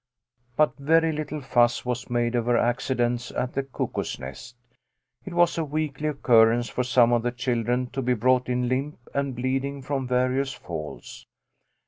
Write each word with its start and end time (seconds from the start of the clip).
But 0.55 0.75
very 0.79 1.11
little 1.11 1.41
fuss 1.41 1.85
was 1.85 2.09
made 2.09 2.35
over 2.35 2.57
accidents 2.57 3.29
at 3.29 3.53
the 3.53 3.61
Cuckoo's 3.61 4.17
Nest. 4.17 4.55
It 5.25 5.35
was 5.35 5.59
a 5.59 5.63
weekly 5.63 6.07
occurrence 6.07 6.67
for 6.69 6.83
some 6.83 7.13
of 7.13 7.21
the 7.21 7.31
children 7.31 7.85
to 7.91 8.01
be 8.01 8.15
brought 8.15 8.49
in 8.49 8.67
limp 8.67 8.97
and 9.13 9.35
bleeding 9.35 9.83
from 9.83 10.07
various 10.07 10.53
falls. 10.53 11.27